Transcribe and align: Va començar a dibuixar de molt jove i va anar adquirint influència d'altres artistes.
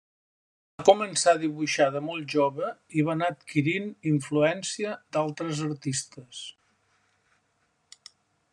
Va 0.79 0.83
començar 0.89 1.33
a 1.35 1.39
dibuixar 1.41 1.85
de 1.95 2.01
molt 2.05 2.33
jove 2.37 2.71
i 3.01 3.03
va 3.09 3.13
anar 3.15 3.29
adquirint 3.35 3.93
influència 4.13 4.95
d'altres 5.17 5.61
artistes. 5.67 6.41